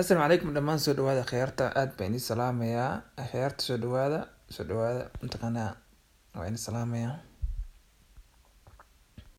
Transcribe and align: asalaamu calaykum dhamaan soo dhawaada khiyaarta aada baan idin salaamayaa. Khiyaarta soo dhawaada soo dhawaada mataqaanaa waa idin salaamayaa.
asalaamu 0.00 0.24
calaykum 0.24 0.50
dhamaan 0.56 0.80
soo 0.84 0.94
dhawaada 0.98 1.22
khiyaarta 1.30 1.64
aada 1.80 1.92
baan 1.98 2.10
idin 2.14 2.24
salaamayaa. 2.30 2.92
Khiyaarta 3.30 3.62
soo 3.68 3.76
dhawaada 3.82 4.20
soo 4.54 4.64
dhawaada 4.70 5.02
mataqaanaa 5.22 5.70
waa 6.36 6.46
idin 6.48 6.60
salaamayaa. 6.66 7.14